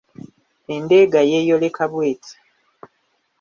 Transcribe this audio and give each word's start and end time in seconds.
Endeega 0.73 1.19
yeeyoleka 1.31 1.83
bw’eti: 1.91 2.33